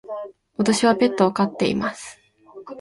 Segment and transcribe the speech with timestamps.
[0.57, 2.19] 私はペットを飼っています。